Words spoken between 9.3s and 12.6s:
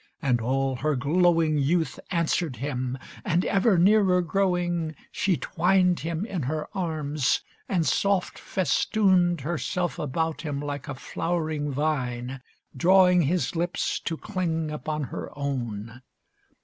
XXXIII Herself about him like a flowering vine,